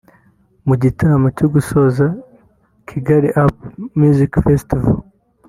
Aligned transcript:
Mu 0.67 0.73
gitaramo 0.81 1.27
cyo 1.37 1.47
gusoza 1.53 2.05
Kigali 2.89 3.27
Up 3.45 3.55
Music 3.99 4.31
Festival 4.45 4.95